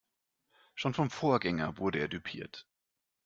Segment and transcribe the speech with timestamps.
[0.73, 2.67] Schon vom Vorgänger wurde er düpiert.